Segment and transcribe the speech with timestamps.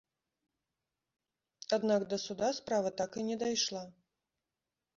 [1.77, 3.87] Аднак да суда справа так і не дайшла.